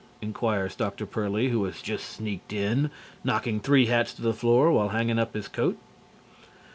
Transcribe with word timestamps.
inquires 0.19 0.75
Dr. 0.75 1.05
Pearly, 1.05 1.49
who 1.49 1.63
has 1.65 1.79
just 1.79 2.09
sneaked 2.09 2.51
in, 2.53 2.89
knocking 3.23 3.59
three 3.59 3.85
hats 3.85 4.15
to 4.15 4.23
the 4.23 4.33
floor 4.33 4.71
while 4.71 4.89
hanging 4.89 5.19
up 5.19 5.35
his 5.35 5.47
coat. 5.47 5.77